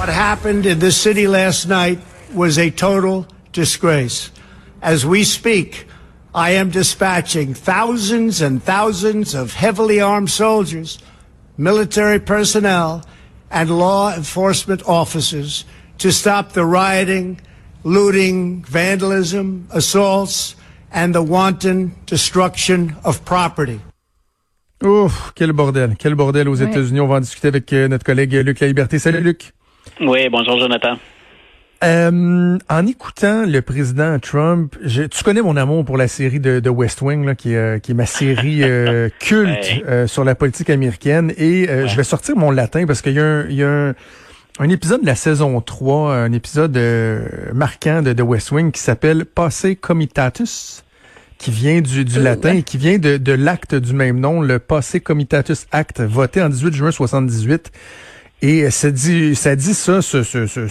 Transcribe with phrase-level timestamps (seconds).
[0.00, 1.98] What happened in this city last night
[2.32, 4.30] was a total disgrace.
[4.80, 5.86] As we speak,
[6.34, 11.00] I am dispatching thousands and thousands of heavily armed soldiers,
[11.58, 13.04] military personnel,
[13.50, 15.66] and law enforcement officers
[15.98, 17.38] to stop the rioting,
[17.84, 20.56] looting, vandalism, assaults,
[20.90, 23.82] and the wanton destruction of property.
[24.82, 27.00] Ouf, quel bordel, quel bordel aux États-Unis.
[27.00, 28.98] On va en discuter avec euh, notre collègue euh, Luc La Liberté.
[28.98, 29.52] Salut Luc.
[30.00, 30.96] Oui, bonjour Jonathan.
[31.82, 36.60] Euh, en écoutant le président Trump, je, tu connais mon amour pour la série de,
[36.60, 40.68] de West Wing, là, qui, euh, qui est ma série euh, culte sur la politique
[40.68, 41.32] américaine.
[41.38, 43.94] Et je vais sortir mon latin parce qu'il y a, un, il y a un,
[44.58, 46.78] un, épisode de la saison 3, un épisode
[47.54, 50.84] marquant de, de West Wing qui s'appelle Passe Comitatus
[51.38, 54.58] qui vient du, du latin et qui vient de, de l'acte du même nom, le
[54.58, 57.72] Passe Comitatus Act, voté en 18 juin 78
[58.42, 60.66] et ça dit, ça dit ça, ce, ce, ce,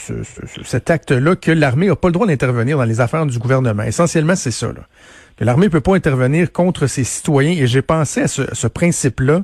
[0.63, 3.83] cet acte-là, que l'armée n'a pas le droit d'intervenir dans les affaires du gouvernement.
[3.83, 4.67] Essentiellement, c'est ça.
[4.67, 4.87] Là.
[5.37, 7.51] Que l'armée peut pas intervenir contre ses citoyens.
[7.51, 9.43] Et j'ai pensé à ce, ce principe-là.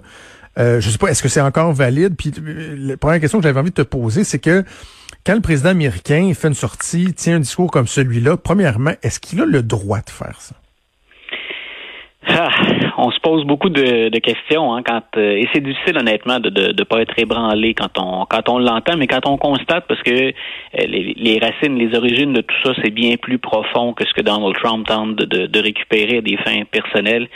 [0.57, 2.15] Euh, je sais pas, est-ce que c'est encore valide?
[2.17, 4.63] Puis euh, la première question que j'avais envie de te poser, c'est que
[5.25, 9.41] quand le président américain fait une sortie, tient un discours comme celui-là, premièrement, est-ce qu'il
[9.41, 10.55] a le droit de faire ça?
[12.97, 16.49] On se pose beaucoup de, de questions hein, quand euh, et c'est difficile honnêtement de
[16.49, 20.01] ne de, pas être ébranlé quand on quand on l'entend, mais quand on constate parce
[20.01, 20.31] que euh,
[20.73, 24.21] les, les, racines, les origines de tout ça, c'est bien plus profond que ce que
[24.21, 27.27] Donald Trump tente de, de, récupérer à des fins personnelles.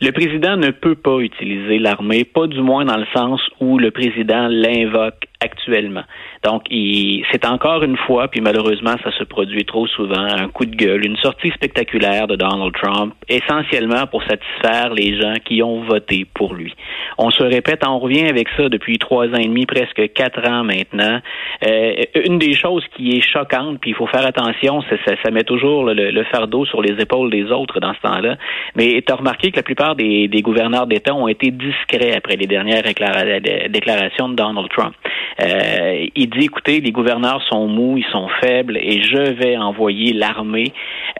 [0.00, 3.90] Le président ne peut pas utiliser l'armée, pas du moins dans le sens où le
[3.90, 6.04] président l'invoque actuellement.
[6.44, 10.76] Donc, c'est encore une fois, puis malheureusement, ça se produit trop souvent, un coup de
[10.76, 16.26] gueule, une sortie spectaculaire de Donald Trump, essentiellement pour satisfaire les gens qui ont voté
[16.34, 16.74] pour lui.
[17.18, 20.64] On se répète, on revient avec ça depuis trois ans et demi, presque quatre ans
[20.64, 21.20] maintenant.
[21.66, 25.44] Euh, une des choses qui est choquante, puis il faut faire attention, ça, ça met
[25.44, 28.36] toujours le, fardeau sur les épaules des autres dans ce temps-là.
[28.76, 32.36] Mais tu as remarqué que la plupart des, des gouverneurs d'État ont été discrets après
[32.36, 34.94] les dernières déclarations de Donald Trump.
[35.40, 40.72] Euh, dit, écoutez, les gouverneurs sont mous, ils sont faibles, et je vais envoyer l'armée.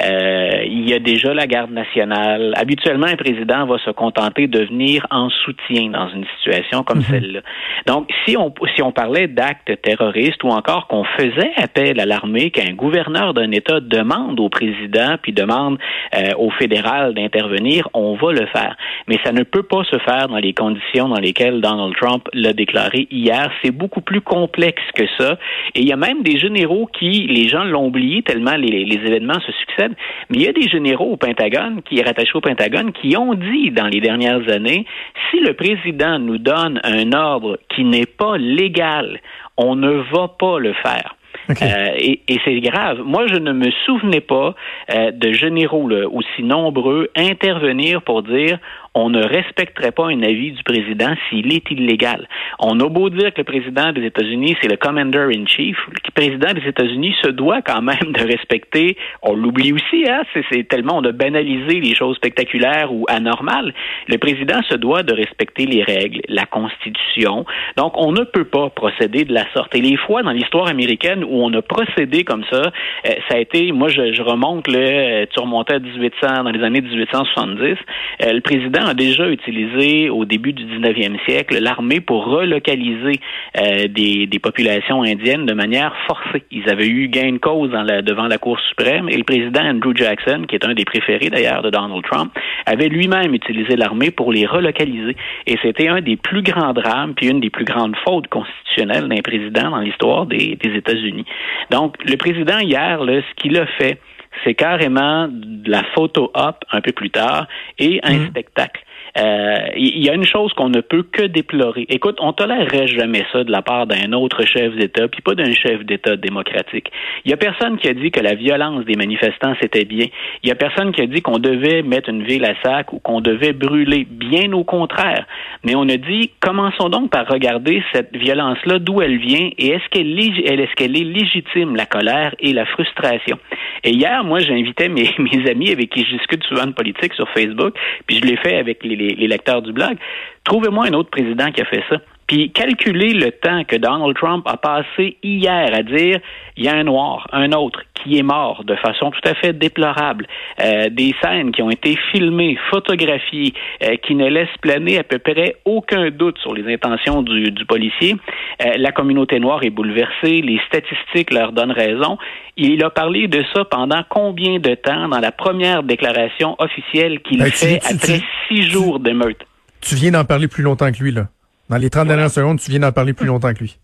[0.03, 2.53] Euh, il y a déjà la garde nationale.
[2.57, 7.05] Habituellement, un président va se contenter de venir en soutien dans une situation comme mhm.
[7.05, 7.41] celle-là.
[7.87, 12.51] Donc, si on si on parlait d'actes terroristes ou encore qu'on faisait appel à l'armée,
[12.51, 15.79] qu'un gouverneur d'un État demande au président puis demande
[16.15, 18.77] euh, au fédéral d'intervenir, on va le faire.
[19.09, 22.53] Mais ça ne peut pas se faire dans les conditions dans lesquelles Donald Trump l'a
[22.53, 23.51] déclaré hier.
[23.63, 25.39] C'est beaucoup plus complexe que ça.
[25.75, 28.99] Et il y a même des généraux qui, les gens l'ont oublié tellement les, les,
[28.99, 29.88] événements se succèdent,
[30.31, 33.34] mais il y a des généraux au Pentagone, qui est rattaché au Pentagone, qui ont
[33.34, 34.87] dit dans les dernières années,
[35.31, 39.21] si le président nous donne un ordre qui n'est pas légal,
[39.56, 41.15] on ne va pas le faire.
[41.50, 43.00] Euh, et, et c'est grave.
[43.04, 44.54] Moi, je ne me souvenais pas
[44.93, 48.59] euh, de généraux là, aussi nombreux intervenir pour dire
[48.99, 52.29] on ne respecterait pas un avis du président s'il est illégal.
[52.59, 56.11] On a beau dire que le président des États-Unis, c'est le commander in chief, le
[56.13, 60.99] président des États-Unis se doit quand même de respecter, on l'oublie aussi, hein, c'est tellement
[60.99, 63.73] on a banalisé les choses spectaculaires ou anormales.
[64.09, 67.45] Le président se doit de respecter les règles, la Constitution.
[67.77, 69.75] Donc, on ne peut pas procéder de la sorte.
[69.75, 73.39] Et les fois dans l'histoire américaine où on a procédé comme ça, euh, ça a
[73.39, 77.63] été, moi je, je remonte, le, euh, tu remontais à 1800, dans les années 1870,
[77.63, 83.21] euh, le président a déjà utilisé au début du 19e siècle l'armée pour relocaliser
[83.56, 86.44] euh, des, populations indiennes de manière forcée.
[86.50, 90.44] Ils avaient eu gain de cause devant la Cour suprême et le président Andrew Jackson,
[90.49, 92.32] qui est un des préférés d'ailleurs de Donald Trump,
[92.67, 95.17] avait lui-même utilisé l'armée pour les relocaliser.
[95.46, 99.23] Et c'était un des plus grands drames, puis une des plus grandes fautes constitutionnelles d'un
[99.23, 101.25] président dans l'histoire des, États-Unis.
[101.70, 103.99] Donc, le président hier, ce qu'il a fait,
[104.44, 107.46] c'est carrément de la photo op un peu plus tard
[107.79, 108.26] et un mmh.
[108.29, 108.82] spectacle.
[109.19, 111.87] Euh, il y a une chose qu'on ne peut que déplorer.
[111.88, 115.53] Écoute, on tolérerait jamais ça de la part d'un autre chef d'État, puis pas d'un
[115.53, 116.91] chef d'État démocratique.
[117.25, 120.06] Il y a personne qui a dit que la violence des manifestants c'était bien.
[120.43, 123.00] Il y a personne qui a dit qu'on devait mettre une ville à sac ou
[123.00, 124.06] qu'on devait brûler.
[124.09, 125.26] Bien au contraire.
[125.65, 129.88] Mais on a dit commençons donc par regarder cette violence-là, d'où elle vient et est-ce
[129.91, 133.38] qu'elle est, qu'elle est légitime la colère et la frustration?
[133.85, 137.29] Et hier, moi, j'invitais mes, mes amis avec qui je discute souvent de politique sur
[137.31, 137.75] Facebook,
[138.06, 139.96] puis je l'ai fait avec les, les, lecteurs du blog.
[140.44, 141.96] Trouvez-moi un autre président qui a fait ça.
[142.29, 146.21] Puis calculez le temps que Donald Trump a passé hier à dire
[146.59, 149.53] il y a un noir, un autre qui est mort de façon tout à fait
[149.55, 150.27] déplorable,
[150.61, 155.19] euh, des scènes qui ont été filmées, photographiées, euh, qui ne laissent planer à peu
[155.19, 158.17] près aucun doute sur les intentions du, du policier.
[158.63, 162.19] Euh, la communauté noire est bouleversée, les statistiques leur donnent raison.
[162.59, 167.39] Il a parlé de ça pendant combien de temps dans la première déclaration officielle qu'il
[167.39, 169.41] ben, fait après six jours d'émeute?
[169.81, 171.29] Tu viens d'en parler plus longtemps que lui, là.
[171.69, 173.79] Dans les 30 dernières secondes, tu viens d'en parler plus longtemps que lui.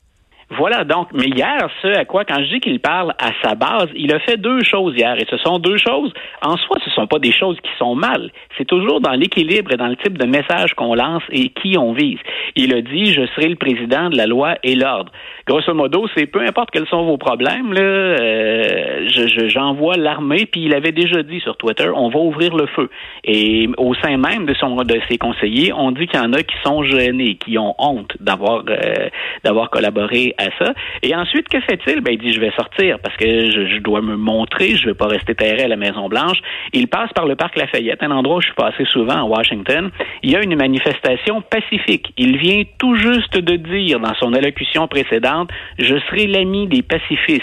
[0.50, 3.88] Voilà, donc, mais hier, ce à quoi, quand je dis qu'il parle à sa base,
[3.94, 6.12] il a fait deux choses hier, et ce sont deux choses,
[6.42, 9.72] en soi, ce ne sont pas des choses qui sont mal, c'est toujours dans l'équilibre
[9.72, 12.18] et dans le type de message qu'on lance et qui on vise.
[12.56, 15.10] Il a dit, je serai le président de la loi et l'ordre.
[15.46, 19.08] Grosso modo, c'est peu importe quels sont vos problèmes, là, euh,
[19.48, 22.90] j'envoie l'armée, puis il avait déjà dit sur Twitter, on va ouvrir le feu.
[23.24, 26.42] Et au sein même de, son, de ses conseillers, on dit qu'il y en a
[26.42, 29.08] qui sont gênés, qui ont honte d'avoir euh,
[29.42, 30.74] d'avoir collaboré à ça.
[31.02, 32.00] Et ensuite, que fait-il?
[32.00, 35.06] Ben, il dit, je vais sortir parce que je, dois me montrer, je vais pas
[35.06, 36.38] rester terré à la Maison-Blanche.
[36.72, 39.90] Il passe par le parc Lafayette, un endroit où je suis passé souvent à Washington.
[40.22, 42.12] Il y a une manifestation pacifique.
[42.16, 47.42] Il vient tout juste de dire dans son allocution précédente, je serai l'ami des pacifistes.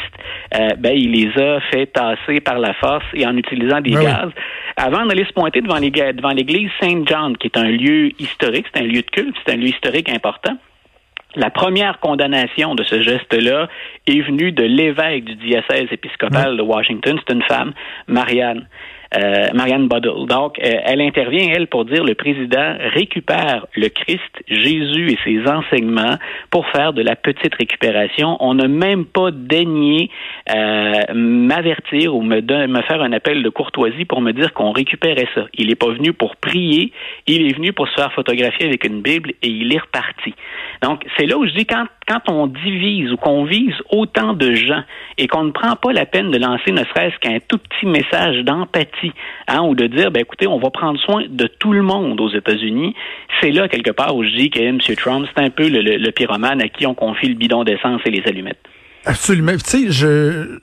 [0.55, 4.03] Euh, ben, il les a fait tasser par la force et en utilisant des ben
[4.03, 4.29] gaz.
[4.77, 8.85] Avant d'aller se pointer devant l'église Saint John, qui est un lieu historique, c'est un
[8.85, 10.57] lieu de culte, c'est un lieu historique important.
[11.35, 13.69] La première condamnation de ce geste-là
[14.05, 17.17] est venue de l'évêque du diocèse épiscopal de Washington.
[17.25, 17.73] C'est une femme,
[18.07, 18.67] Marianne.
[19.13, 20.25] Euh, Marianne Buddle.
[20.27, 25.49] Donc, euh, elle intervient, elle, pour dire le président récupère le Christ, Jésus et ses
[25.49, 26.15] enseignements
[26.49, 28.37] pour faire de la petite récupération.
[28.39, 30.09] On n'a même pas daigné
[30.49, 35.27] euh, m'avertir ou me, me faire un appel de courtoisie pour me dire qu'on récupérait
[35.35, 35.41] ça.
[35.55, 36.93] Il n'est pas venu pour prier,
[37.27, 40.33] il est venu pour se faire photographier avec une Bible et il est reparti.
[40.81, 44.53] Donc, c'est là où je dis quand, quand on divise ou qu'on vise autant de
[44.53, 44.83] gens
[45.17, 48.43] et qu'on ne prend pas la peine de lancer ne serait-ce qu'un tout petit message
[48.43, 49.13] d'empathie,
[49.47, 52.29] hein, ou de dire, ben écoutez, on va prendre soin de tout le monde aux
[52.29, 52.95] États-Unis,
[53.39, 54.79] c'est là quelque part où je dis que M.
[54.97, 58.11] Trump, c'est un peu le, le pyromane à qui on confie le bidon d'essence et
[58.11, 58.59] les allumettes.
[59.05, 59.53] Absolument.
[59.53, 60.59] Tu sais, je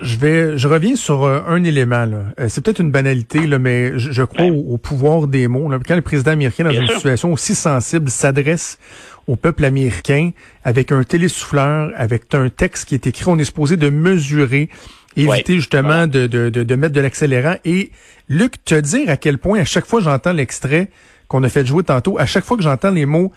[0.00, 2.04] je vais je reviens sur euh, un élément.
[2.04, 2.18] Là.
[2.40, 5.70] Euh, c'est peut-être une banalité, là, mais je, crois au, pouvoir des mots.
[5.70, 5.78] Là.
[5.86, 8.78] Quand le président américain, dans une situation aussi sensible, s'adresse
[9.26, 10.30] au peuple américain
[10.64, 14.68] avec un télésouffleur, avec un texte qui est écrit, on est supposé de mesurer,
[15.16, 17.56] éviter justement de, de, de, de, mettre de l'accélérant.
[17.64, 17.90] Et
[18.28, 20.90] Luc, te dire à quel point à chaque fois j'entends l'extrait
[21.28, 23.32] qu'on a fait jouer tantôt, à chaque fois que j'entends les mots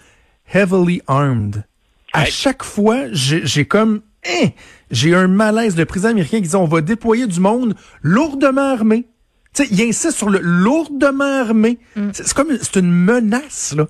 [0.54, 1.64] heavily armed,
[2.14, 4.50] à chaque fois, j'ai comme Hein?
[4.92, 5.78] j'ai un malaise.
[5.78, 9.06] Le président américain qui dit on va déployer du monde lourdement armé.
[9.54, 11.80] Sais, il insiste sur le lourdement armé.
[11.96, 12.10] Mm.
[12.14, 13.88] C'est comme c'est une menace là.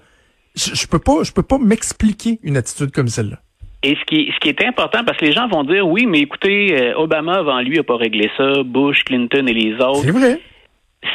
[0.59, 3.37] Je, je peux pas, je peux pas m'expliquer une attitude comme celle-là.
[3.81, 6.19] Et ce qui, ce qui est important, parce que les gens vont dire, oui, mais
[6.19, 10.01] écoutez, euh, Obama avant lui a pas réglé ça, Bush, Clinton et les autres.
[10.03, 10.41] C'est vrai.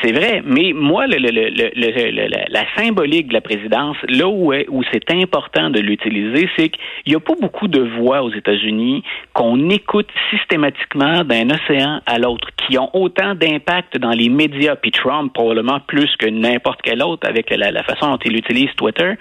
[0.02, 4.82] C'est vrai, mais moi, le, le, le, la symbolique de la présidence, là où, où
[4.90, 9.02] c'est important de l'utiliser, c'est qu'il n'y a pas beaucoup de voix aux États-Unis
[9.34, 14.90] qu'on écoute systématiquement d'un océan à l'autre, qui ont autant d'impact dans les médias, puis
[14.90, 19.12] Trump probablement plus que n'importe quel autre avec la, la, façon dont il utilise Twitter.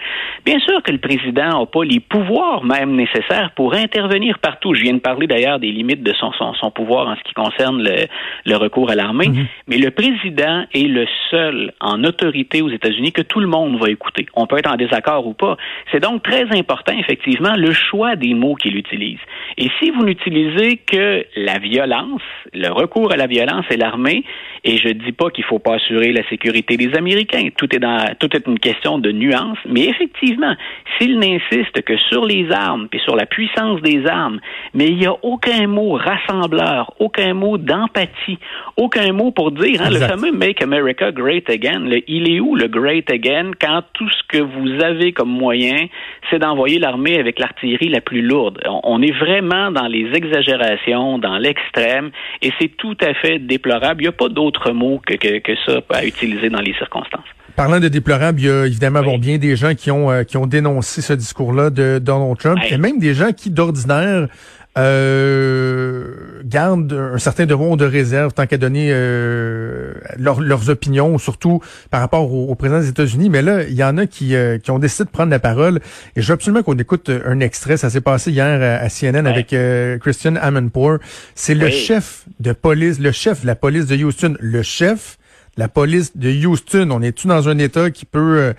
[0.46, 4.74] Bien sûr que le président n'a pas les pouvoirs même nécessaires pour intervenir partout.
[4.76, 7.34] Je viens de parler d'ailleurs des limites de son, son, son, pouvoir en ce qui
[7.34, 8.06] concerne le,
[8.46, 9.46] le recours à l'armée, mm-hmm.
[9.68, 13.90] mais le président est le seul en autorité aux États-Unis que tout le monde va
[13.90, 14.26] écouter.
[14.36, 15.58] On peut être en désaccord ou pas.
[15.92, 19.20] C'est donc très important, effectivement, le choix des mots qu'il utilise.
[19.58, 22.22] Et si vous n'utilisez que la violence,
[22.54, 24.24] le recours à la violence et l'armée,
[24.64, 28.06] et je dis pas qu'il faut pas assurer la sécurité des Américains, tout est dans,
[28.20, 30.56] tout est une question de nuance, mais effectivement,
[30.98, 34.40] s'il n'insiste que sur les armes et sur la puissance des armes,
[34.74, 38.40] mais il n'y a aucun mot rassembleur, aucun mot d'empathie,
[38.78, 42.68] aucun mot pour dire, hein, le fameux Make America Great Again, il est où le
[42.68, 45.88] Great Again quand tout ce que vous avez comme moyen,
[46.30, 48.60] c'est d'envoyer l'armée avec l'artillerie la plus lourde?
[48.84, 54.02] On est vraiment dans les exagérations, dans l'extrême, et c'est tout à fait déplorable.
[54.02, 57.24] Il n'y a pas d'autre mot que, que, que ça à utiliser dans les circonstances.
[57.56, 60.36] Parlant de déplorable, il y a évidemment bon, bien des gens qui ont euh, qui
[60.36, 64.28] ont dénoncé ce discours-là de Donald Trump, et même des gens qui d'ordinaire
[64.76, 71.62] euh, gardent un certain devoir de réserve tant qu'à donner euh, leurs opinions, surtout
[71.92, 73.30] par rapport au, président des États-Unis.
[73.30, 75.80] Mais là, il y en a qui, euh, qui ont décidé de prendre la parole.
[76.16, 77.78] Et je veux absolument qu'on écoute un extrait.
[77.78, 79.56] Ça s'est passé hier à, CNN avec
[80.02, 80.98] Christian Amanpour.
[81.36, 85.18] C'est le chef de police, le chef de la police de Houston, le chef
[85.56, 86.90] la police de Houston.
[86.92, 88.54] On est-tu dans un État qui peut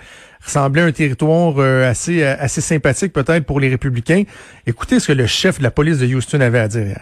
[0.45, 4.25] ressembler à un territoire euh, assez, euh, assez sympathique peut-être pour les républicains?
[4.67, 7.01] Écoutez ce que le chef de la police de Houston avait à dire.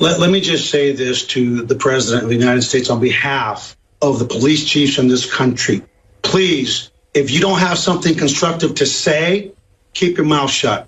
[0.00, 4.18] Let, me just say this to the President of the United States on behalf of
[4.20, 5.82] the police chiefs in this country.
[6.22, 9.50] Please, if you don't have something constructive to say,
[9.92, 10.86] keep your mouth shut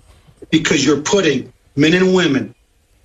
[0.51, 2.55] because you're putting men and women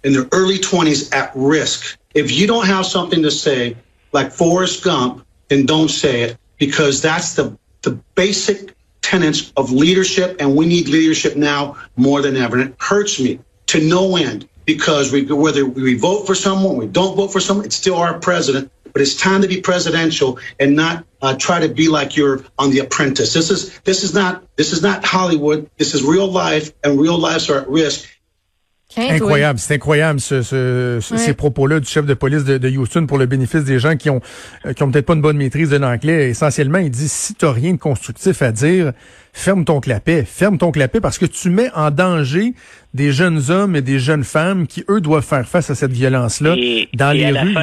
[0.05, 1.99] in their early 20s at risk.
[2.15, 3.77] If you don't have something to say,
[4.13, 8.75] like Forrest Gump, and don't say it because that's the, the basic
[9.09, 10.37] tenets of leadership.
[10.41, 12.59] And we need leadership now more than ever.
[12.59, 16.87] And it hurts me to no end because we, whether we vote for someone, we
[16.87, 18.71] don't vote for someone, it's still our president.
[18.93, 22.71] But it's time to be presidential and not uh, try to be like you're on
[22.71, 23.33] The Apprentice.
[23.33, 25.71] This is this is not this is not Hollywood.
[25.77, 28.09] This is real life, and real lives are at risk.
[28.97, 33.19] Incroyable, c'est incroyable ce, ce, ces propos-là du chef de police de, de, Houston pour
[33.19, 34.21] le bénéfice des gens qui ont
[34.65, 36.31] euh, qui ont peut-être pas une bonne maîtrise de l'anglais.
[36.31, 38.93] Essentiellement, il dit si t'as rien de constructif à dire,
[39.35, 42.55] ferme ton clapet, ferme ton clapet parce que tu mets en danger
[42.95, 46.57] des jeunes hommes et des jeunes femmes qui eux doivent faire face à cette violence-là
[46.95, 47.55] dans les rues.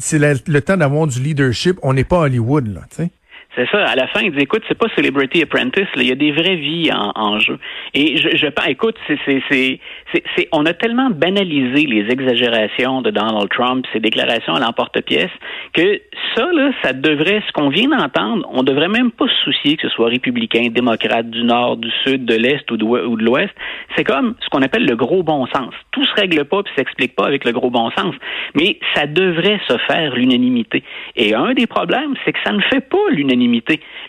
[0.00, 1.78] C'est le temps d'avoir du leadership.
[1.82, 3.10] On n'est pas Hollywood là, tu sais.
[3.56, 3.84] C'est ça.
[3.84, 6.02] À la fin, il dit, écoute, c'est pas Celebrity Apprentice, là.
[6.02, 7.58] il y a des vraies vies en, en jeu.
[7.94, 9.80] Et je, je écoute, c'est, c'est,
[10.12, 15.30] c'est, on a tellement banalisé les exagérations de Donald Trump, ses déclarations à l'emporte-pièce,
[15.72, 16.00] que
[16.34, 19.88] ça, là, ça devrait, ce qu'on vient d'entendre, on devrait même pas se soucier que
[19.88, 23.54] ce soit républicain, démocrate, du Nord, du Sud, de l'Est ou de, ou de l'Ouest.
[23.96, 25.72] C'est comme ce qu'on appelle le gros bon sens.
[25.92, 28.14] Tout se règle pas puis s'explique pas avec le gros bon sens.
[28.54, 30.82] Mais ça devrait se faire l'unanimité.
[31.16, 33.10] Et un des problèmes, c'est que ça ne fait pas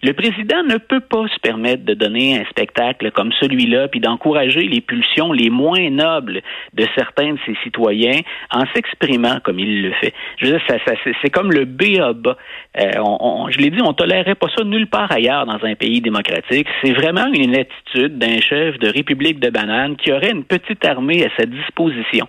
[0.04, 4.62] le président ne peut pas se permettre de donner un spectacle comme celui-là, puis d'encourager
[4.62, 6.42] les pulsions les moins nobles
[6.74, 10.14] de certains de ses citoyens en s'exprimant comme il le fait.
[10.38, 12.10] Je veux dire, ça, c'est comme le B à.
[12.10, 16.68] Euh, je l'ai dit, on tolérerait pas ça nulle part ailleurs dans un pays démocratique.
[16.84, 21.26] C'est vraiment une attitude d'un chef de République de bananes qui aurait une petite armée
[21.26, 22.28] à sa disposition.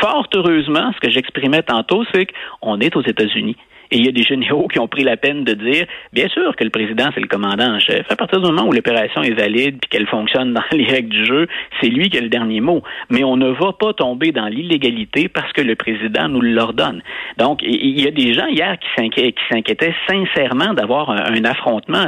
[0.00, 2.26] Fort heureusement, ce que j'exprimais tantôt, c'est
[2.60, 3.56] qu'on est aux États-Unis.
[3.90, 6.54] Et il y a des généraux qui ont pris la peine de dire, bien sûr
[6.56, 8.06] que le président, c'est le commandant en chef.
[8.10, 11.24] À partir du moment où l'opération est valide puis qu'elle fonctionne dans les règles du
[11.24, 11.46] jeu,
[11.80, 12.82] c'est lui qui a le dernier mot.
[13.10, 17.02] Mais on ne va pas tomber dans l'illégalité parce que le président nous l'ordonne.
[17.38, 22.06] Donc, il y a des gens hier qui s'inquiétaient sincèrement d'avoir un, affrontement.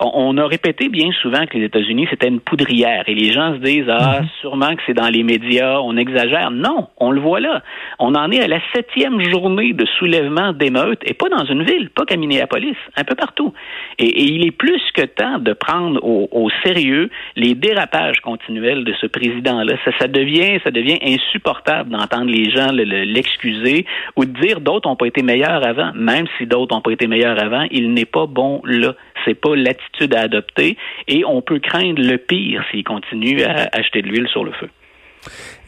[0.00, 3.04] on, a répété bien souvent que les États-Unis, c'était une poudrière.
[3.06, 4.28] Et les gens se disent, ah, mhm.
[4.40, 6.50] sûrement que c'est dans les médias, on exagère.
[6.50, 7.62] Non, on le voit là.
[7.98, 11.88] On en est à la septième journée de soulèvement d'émeutes et pas dans une ville,
[11.88, 13.54] pas qu'à Minneapolis, un peu partout.
[13.98, 19.06] Et, il est plus que temps de prendre au, sérieux les dérapages continuels de ce
[19.06, 19.74] président-là.
[19.98, 23.86] Ça, devient insupportable d'entendre les gens l'excuser
[24.16, 25.92] ou de dire d'autres n'ont pas été meilleurs avant.
[25.94, 28.94] Même si d'autres n'ont pas été meilleurs avant, il n'est pas bon là.
[29.24, 34.02] C'est pas l'attitude à adopter et on peut craindre le pire s'il continue à acheter
[34.02, 34.68] de l'huile sur le feu.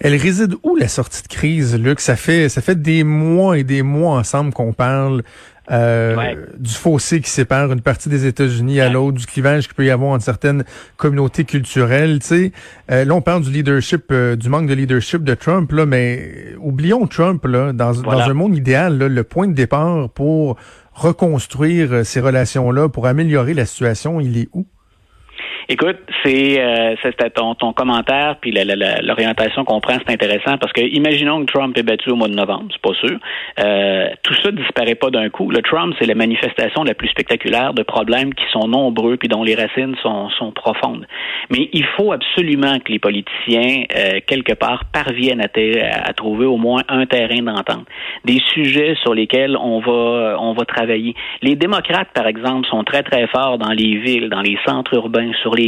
[0.01, 2.01] Elle réside où la sortie de crise, Luc?
[2.01, 5.23] Ça fait ça fait des mois et des mois ensemble qu'on parle
[5.71, 9.85] euh, du fossé qui sépare une partie des États-Unis à l'autre, du clivage qu'il peut
[9.85, 10.65] y avoir entre certaines
[10.97, 12.19] communautés culturelles.
[12.21, 12.53] Tu sais,
[12.91, 16.55] euh, là on parle du leadership, euh, du manque de leadership de Trump, là, mais
[16.59, 20.57] oublions Trump là, dans, dans un monde idéal, le point de départ pour
[20.93, 24.67] reconstruire ces relations-là, pour améliorer la situation, il est où?
[25.73, 30.81] Écoute, c'est euh, c'était ton, ton commentaire puis l'orientation qu'on prend, c'est intéressant parce que
[30.81, 33.17] imaginons que Trump est battu au mois de novembre, c'est pas sûr.
[33.61, 35.49] Euh, tout ça disparaît pas d'un coup.
[35.49, 39.45] Le Trump, c'est la manifestation la plus spectaculaire de problèmes qui sont nombreux puis dont
[39.45, 41.07] les racines sont, sont profondes.
[41.51, 46.57] Mais il faut absolument que les politiciens euh, quelque part parviennent à, à, trouver au
[46.57, 47.87] moins un terrain d'entente,
[48.25, 51.15] des sujets sur lesquels on va on va travailler.
[51.43, 55.31] Les démocrates, par exemple, sont très très forts dans les villes, dans les centres urbains,
[55.43, 55.60] sur les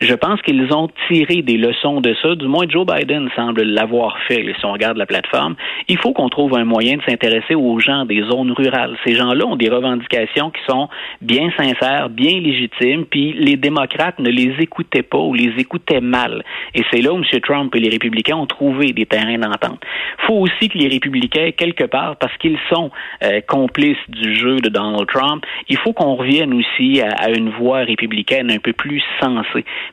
[0.00, 2.34] Je pense qu'ils ont tiré des leçons de ça.
[2.34, 4.44] Du moins, Joe Biden semble l'avoir fait.
[4.58, 5.54] Si on regarde la plateforme,
[5.88, 8.96] il faut qu'on trouve un moyen de s'intéresser aux gens des zones rurales.
[9.04, 10.88] Ces gens-là ont des revendications qui sont
[11.20, 16.42] bien sincères, bien légitimes, puis les démocrates ne les écoutaient pas ou les écoutaient mal.
[16.74, 17.24] Et c'est là où M.
[17.42, 19.80] Trump et les républicains ont trouvé des terrains d'entente.
[20.26, 22.90] Faut aussi que les républicains, quelque part, parce qu'ils sont
[23.22, 27.78] euh, complices du jeu de Donald Trump, il faut qu'on revienne aussi à, une voie
[27.78, 29.02] républicaine un peu plus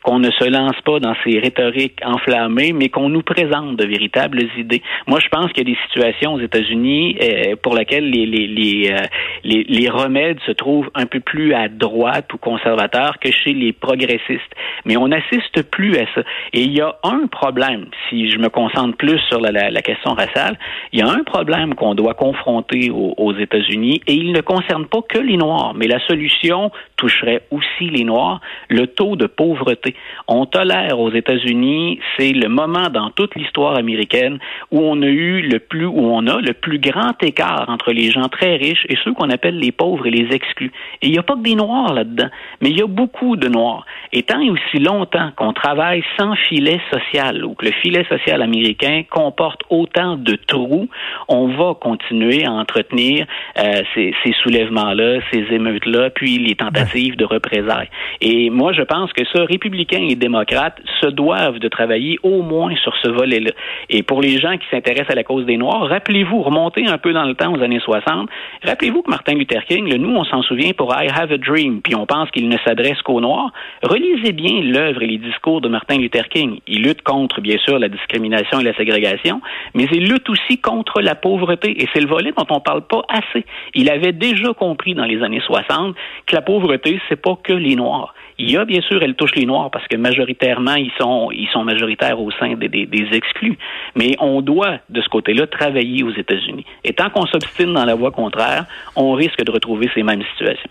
[0.03, 4.43] qu'on ne se lance pas dans ces rhétoriques enflammées, mais qu'on nous présente de véritables
[4.57, 4.81] idées.
[5.07, 8.47] Moi, je pense qu'il y a des situations aux États-Unis euh, pour lesquelles les, les,
[8.47, 8.97] les, euh,
[9.43, 13.73] les, les remèdes se trouvent un peu plus à droite ou conservateurs que chez les
[13.73, 14.53] progressistes.
[14.85, 16.21] Mais on n'assiste plus à ça.
[16.53, 19.81] Et il y a un problème, si je me concentre plus sur la, la, la
[19.81, 20.57] question raciale,
[20.93, 24.85] il y a un problème qu'on doit confronter aux, aux États-Unis et il ne concerne
[24.85, 29.95] pas que les Noirs, mais la solution toucherait aussi les Noirs, le taux de pauvreté.
[30.27, 34.39] On tolère aux États-Unis, c'est le moment dans toute l'histoire américaine
[34.71, 38.11] où on a eu le plus, où on a le plus grand écart entre les
[38.11, 40.71] gens très riches et ceux qu'on appelle les pauvres et les exclus.
[41.01, 42.29] Et il n'y a pas que des Noirs là-dedans,
[42.61, 43.85] mais il y a beaucoup de Noirs.
[44.13, 48.41] Et tant et aussi longtemps qu'on travaille sans filet social ou que le filet social
[48.41, 50.89] américain comporte autant de trous,
[51.27, 53.25] on va continuer à entretenir
[53.57, 57.89] euh, ces, ces soulèvements-là, ces émeutes-là, puis les tentatives de représailles.
[58.21, 62.75] Et moi, je pense que ça, républicains et démocrates se doivent de travailler au moins
[62.75, 63.51] sur ce volet-là.
[63.89, 67.13] Et pour les gens qui s'intéressent à la cause des Noirs, rappelez-vous, remontez un peu
[67.13, 68.29] dans le temps aux années 60,
[68.63, 71.81] rappelez-vous que Martin Luther King, le, nous, on s'en souvient pour I Have a Dream,
[71.81, 73.51] puis on pense qu'il ne s'adresse qu'aux Noirs.
[73.83, 76.59] Relisez bien l'œuvre et les discours de Martin Luther King.
[76.67, 79.41] Il lutte contre, bien sûr, la discrimination et la ségrégation,
[79.75, 81.81] mais il lutte aussi contre la pauvreté.
[81.81, 83.45] Et c'est le volet dont on parle pas assez.
[83.75, 87.75] Il avait déjà compris dans les années 60 que la pauvreté, c'est pas que les
[87.75, 88.13] Noirs.
[88.41, 91.49] Il y a bien sûr, elle touche les Noirs parce que majoritairement, ils sont, ils
[91.49, 93.57] sont majoritaires au sein des, des, des exclus.
[93.95, 96.65] Mais on doit, de ce côté-là, travailler aux États-Unis.
[96.85, 98.65] Et tant qu'on s'obstine dans la voie contraire,
[98.95, 100.69] on risque de retrouver ces mêmes situations.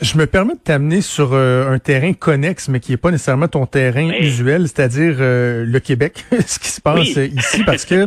[0.00, 3.48] Je me permets de t'amener sur euh, un terrain connexe, mais qui est pas nécessairement
[3.48, 8.06] ton terrain usuel, c'est-à-dire euh, le Québec, ce qui se passe ici, parce que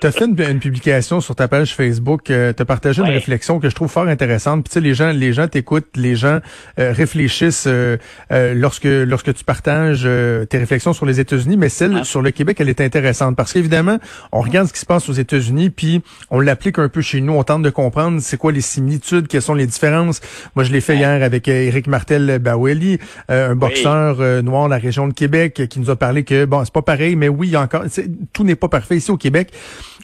[0.00, 3.60] tu as fait une, publication sur ta page Facebook, euh, tu as partagé une réflexion
[3.60, 4.64] que je trouve fort intéressante.
[4.64, 6.40] Puis tu sais, les gens, les gens t'écoutent, les gens
[6.76, 7.68] réfléchissent
[8.30, 10.08] lorsque lorsque tu partages
[10.48, 13.98] tes réflexions sur les États-Unis, mais celle sur le Québec, elle est intéressante parce qu'évidemment,
[14.32, 17.32] on regarde ce qui se passe aux États-Unis, puis on l'applique un peu chez nous,
[17.32, 20.20] on tente de comprendre c'est quoi les similitudes, quelles sont les différences.
[20.56, 22.98] Moi, je l'ai fait hier avec Éric Martel Baweli,
[23.30, 26.46] euh, un boxeur euh, noir de la région de Québec, qui nous a parlé que
[26.46, 27.84] bon, c'est pas pareil, mais oui, encore
[28.32, 29.52] tout n'est pas parfait ici au Québec.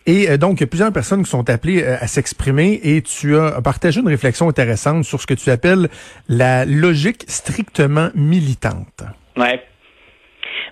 [0.06, 3.36] Et euh, donc, il y a plusieurs personnes qui sont appelées à s'exprimer et tu
[3.38, 5.88] as partagé une réflexion intéressante sur ce que tu appelles
[6.28, 9.02] la logique strictement militante.
[9.36, 9.62] Ouais.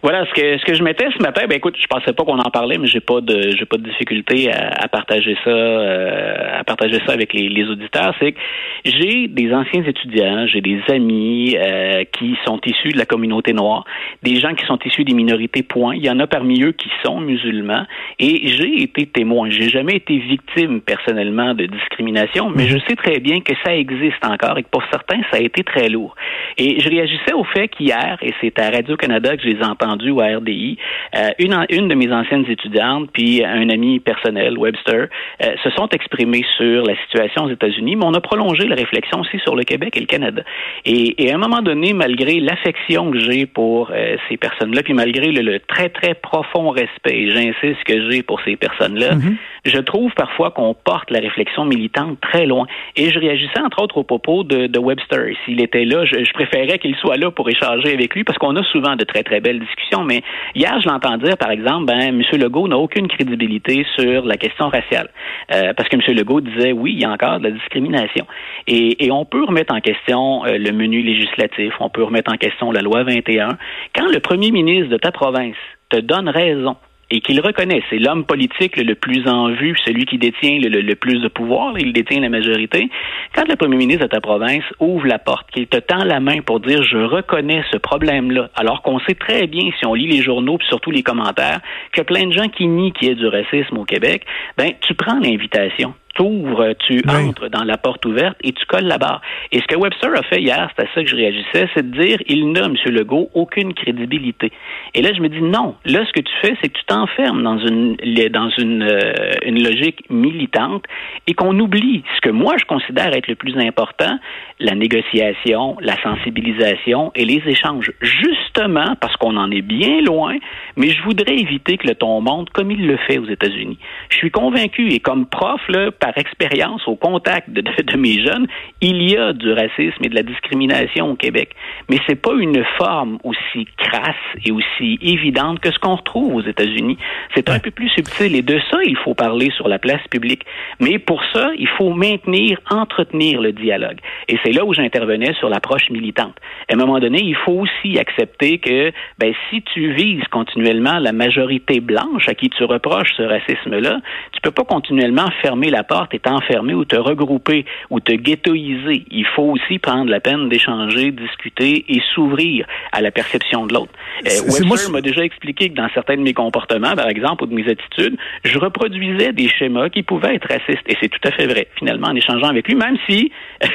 [0.03, 2.41] Voilà, ce que ce que je mettais ce matin, ben écoute, je pensais pas qu'on
[2.41, 6.65] en parlait, mais j'ai pas de j'ai pas de difficulté à, partager ça euh, à
[6.65, 8.13] partager ça avec les, les auditeurs.
[8.19, 8.39] C'est que
[8.85, 13.85] j'ai des anciens étudiants, j'ai des amis euh, qui sont issus de la communauté noire,
[14.25, 15.95] des gens qui sont issus des minorités point.
[15.95, 17.87] Il y en a parmi eux qui sont musulmans
[18.19, 19.51] et j'ai été témoin.
[19.51, 24.27] J'ai jamais été victime personnellement de discrimination, mais je sais très bien que ça existe
[24.27, 26.17] encore et que pour certains ça a été très lourd.
[26.59, 29.92] Et je réagissais au fait qu'hier, et c'est à Radio Canada que je les entends
[29.93, 30.79] entendu au RDI,
[31.17, 35.09] euh, une, une de mes anciennes étudiantes, puis un ami personnel, Webster,
[35.43, 39.21] euh, se sont exprimés sur la situation aux États-Unis, mais on a prolongé la réflexion
[39.21, 40.43] aussi sur le Québec et le Canada.
[40.85, 44.95] Et, et à un moment donné, malgré l'affection que j'ai pour euh, ces personnes-là, puis
[44.95, 49.37] malgré le, très, très profond respect, j'insiste, que j'ai pour ces personnes-là, mm-hmm.
[49.65, 52.67] je trouve parfois qu'on porte la réflexion militante très loin.
[52.97, 55.35] Et je réagissais entre autres au propos de, de Webster.
[55.45, 58.57] S'il était là, je, je préférais qu'il soit là pour échanger avec lui, parce qu'on
[58.57, 60.23] a souvent de très, très belles discussions mais
[60.55, 62.23] hier, je l'entends dire, par exemple, ben, M.
[62.33, 65.09] Legault n'a aucune crédibilité sur la question raciale.
[65.53, 66.17] Euh, parce que M.
[66.17, 68.27] Legault disait, oui, il y a encore de la discrimination.
[68.67, 72.73] Et, on peut remettre en question euh, le menu législatif, on peut remettre en question
[72.73, 73.59] la loi 21.
[73.95, 75.57] Quand le premier ministre de ta province
[75.91, 76.77] te donne raison
[77.13, 77.83] et qu'il reconnaît.
[77.91, 81.93] C'est l'homme politique le, plus en vue, celui qui détient le, plus de pouvoir, il
[81.93, 82.89] détient la majorité.
[83.35, 86.41] Quand le premier ministre de ta province ouvre la porte, qu'il te tend la main
[86.41, 90.23] pour dire je reconnais ce problème-là, alors qu'on sait très bien, si on lit les
[90.23, 91.61] journaux, puis surtout les commentaires,
[91.93, 94.25] que plein de gens qui nient qu'il y ait du racisme au Québec,
[94.57, 98.99] ben tu prends l'invitation t'ouvres, tu entres dans la porte ouverte et tu colles la
[98.99, 99.21] barre.
[99.51, 102.03] Et ce que Webster a fait hier, c'est à ça que je réagissais, c'est de
[102.03, 102.75] dire il n'a, M.
[102.87, 104.53] Legault, aucune crédibilité.
[104.95, 105.75] Et là, je me dis non.
[105.85, 107.97] Là, ce que tu fais, c'est que tu t'enfermes dans une
[108.31, 110.85] dans une, euh, une logique militante
[111.27, 114.19] et qu'on oublie ce que moi je considère être le plus important,
[114.61, 117.93] la négociation, la sensibilisation et les échanges.
[118.01, 120.37] Justement parce qu'on en est bien loin,
[120.77, 123.79] mais je voudrais éviter que le ton monte comme il le fait aux États-Unis.
[124.11, 128.49] Je suis convaincu et comme prof, là, par expérience, au contact de, de, mes jeunes,
[128.81, 131.51] il y a du racisme et de la discrimination au Québec.
[131.89, 136.43] Mais c'est pas une forme aussi crasse et aussi évidente que ce qu'on retrouve aux
[136.43, 136.99] États-Unis.
[137.37, 140.45] C'est un peu plus subtil et de ça, il faut parler sur la place publique.
[140.81, 144.01] Mais pour ça, il faut maintenir, entretenir le dialogue.
[144.27, 146.35] Et c'est là où j'intervenais sur l'approche militante.
[146.69, 151.13] À un moment donné, il faut aussi accepter que ben, si tu vises continuellement la
[151.13, 154.01] majorité blanche à qui tu reproches ce racisme-là,
[154.33, 159.05] tu peux pas continuellement fermer la porte et t'enfermer ou te regrouper ou te ghettoiser.
[159.11, 163.93] Il faut aussi prendre la peine d'échanger, discuter et s'ouvrir à la perception de l'autre.
[164.27, 167.55] Euh, Webster m'a déjà expliqué que dans certains de mes comportements, par exemple, ou de
[167.55, 170.87] mes attitudes, je reproduisais des schémas qui pouvaient être racistes.
[170.87, 173.31] Et c'est tout à fait vrai, finalement, en échangeant avec lui, même si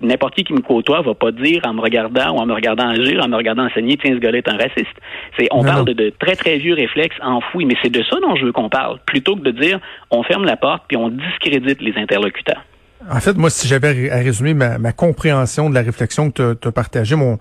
[0.00, 2.88] n'importe qui qui me côtoie va pas dire en me regardant ou en me regardant
[2.88, 4.96] agir, en me regardant enseigner, tiens, ce gars-là est un raciste.
[5.38, 8.44] C'est, on parle de, très, très vieux réflexes enfouis, mais c'est de ça dont je
[8.44, 9.80] veux qu'on parle, plutôt que de dire
[10.10, 12.64] on ferme la porte puis on discrédite les interlocuteurs.
[13.10, 16.72] En fait, moi, si j'avais à résumer ma, compréhension de la réflexion que tu as
[16.72, 17.38] partagée, mon,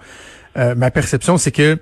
[0.58, 1.78] euh, ma perception, c'est que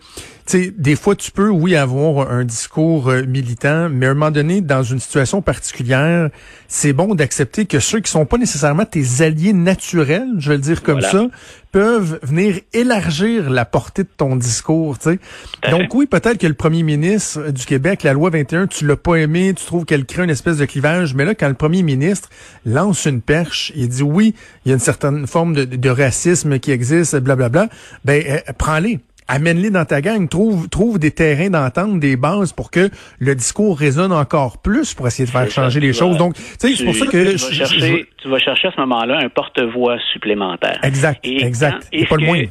[0.51, 4.31] sais, des fois, tu peux, oui, avoir un discours euh, militant, mais à un moment
[4.31, 6.29] donné, dans une situation particulière,
[6.67, 10.62] c'est bon d'accepter que ceux qui sont pas nécessairement tes alliés naturels, je vais le
[10.62, 11.27] dire comme ça,
[11.71, 15.19] peuvent venir élargir la portée de ton discours, tu sais.
[15.71, 19.15] Donc oui, peut-être que le premier ministre du Québec, la loi 21, tu l'as pas
[19.15, 22.29] aimé, tu trouves qu'elle crée une espèce de clivage, mais là, quand le premier ministre
[22.65, 26.60] lance une perche, il dit oui, il y a une certaine forme de, de racisme
[26.60, 27.67] qui existe, blablabla,
[28.05, 32.71] ben, euh, prends-les amène-les dans ta gang, trouve, trouve des terrains d'entente, des bases pour
[32.71, 36.17] que le discours résonne encore plus pour essayer de faire changer les choses.
[36.17, 37.35] Donc, tu sais, c'est pour ça que...
[37.35, 40.79] Tu vas, chercher, tu vas chercher à ce moment-là un porte-voix supplémentaire.
[40.83, 41.88] Exact, exact.
[41.91, 42.47] Et, pas le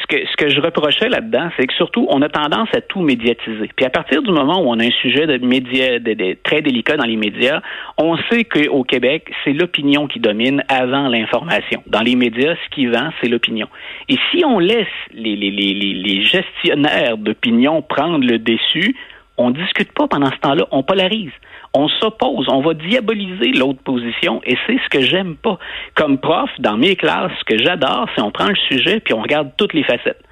[0.00, 3.00] ce que, ce que je reprochais là-dedans, c'est que surtout, on a tendance à tout
[3.00, 3.70] médiatiser.
[3.76, 6.96] Puis à partir du moment où on a un sujet de médias de, très délicat
[6.96, 7.60] dans les médias,
[7.98, 11.82] on sait qu'au Québec, c'est l'opinion qui domine avant l'information.
[11.86, 13.68] Dans les médias, ce qui vend, c'est l'opinion.
[14.08, 18.96] Et si on laisse les, les, gestionnaires d'opinion prendre le dessus,
[19.36, 21.32] on discute pas pendant ce temps-là, on polarise
[21.74, 25.58] on s'oppose, on va diaboliser l'autre position et c'est ce que j'aime pas.
[25.94, 29.22] Comme prof, dans mes classes, ce que j'adore, c'est on prend le sujet puis on
[29.22, 30.22] regarde toutes les facettes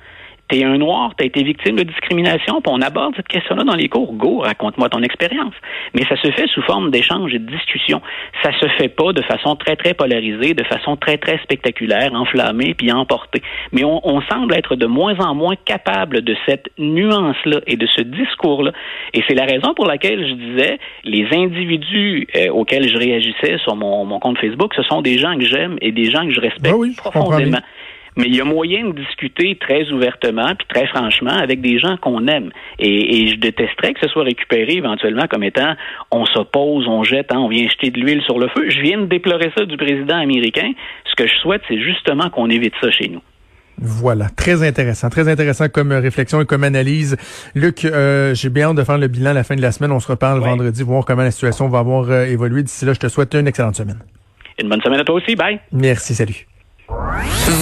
[0.50, 3.88] t'es un noir, t'as été victime de discrimination, puis on aborde cette question-là dans les
[3.88, 4.12] cours.
[4.14, 5.54] Go, raconte-moi ton expérience.
[5.94, 8.02] Mais ça se fait sous forme d'échange et de discussion.
[8.42, 12.74] Ça se fait pas de façon très, très polarisée, de façon très, très spectaculaire, enflammée,
[12.74, 13.42] puis emportée.
[13.72, 17.86] Mais on, on semble être de moins en moins capable de cette nuance-là et de
[17.86, 18.72] ce discours-là.
[19.14, 23.76] Et c'est la raison pour laquelle je disais, les individus euh, auxquels je réagissais sur
[23.76, 26.40] mon, mon, compte Facebook, ce sont des gens que j'aime et des gens que je
[26.40, 27.60] respecte ben profondément
[28.16, 31.96] mais il y a moyen de discuter très ouvertement puis très franchement avec des gens
[31.96, 32.50] qu'on aime.
[32.78, 35.74] Et, je détesterais que ce soit récupéré éventuellement comme étant
[36.10, 38.68] on s'oppose, on jette, hein, on vient jeter de l'huile sur le feu.
[38.68, 40.72] Je viens de déplorer ça du président américain.
[41.04, 43.20] Ce que je souhaite, c'est justement qu'on évite ça chez nous.
[43.82, 47.16] Voilà, très intéressant, très intéressant comme réflexion et comme analyse.
[47.54, 49.90] Luc, euh, j'ai bien hâte de faire le bilan à la fin de la semaine.
[49.90, 52.62] On se reparle vendredi, voir comment la situation va avoir euh, évolué.
[52.62, 53.98] D'ici là, je te souhaite une excellente semaine.
[54.60, 55.34] Une bonne semaine à toi aussi.
[55.34, 55.60] Bye.
[55.72, 56.46] Merci, salut.